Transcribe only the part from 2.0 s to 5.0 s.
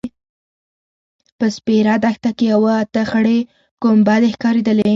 دښته کې اوه– اته خړې کومبدې ښکارېدلې.